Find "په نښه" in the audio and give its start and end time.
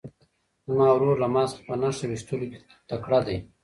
1.67-2.05